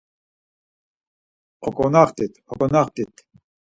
Oǩonaxtit, 1.67 2.33
oǩonaxtit! 2.51 3.13